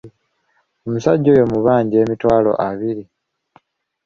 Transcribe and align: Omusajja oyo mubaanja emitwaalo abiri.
Omusajja 0.85 1.29
oyo 1.35 1.45
mubaanja 1.51 1.95
emitwaalo 2.03 2.51
abiri. 2.67 3.03